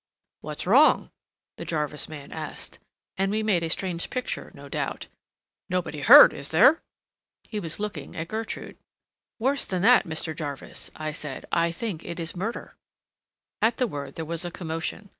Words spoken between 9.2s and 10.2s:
"Worse than that,